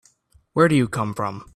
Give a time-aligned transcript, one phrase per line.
[0.53, 1.45] Where do you come from?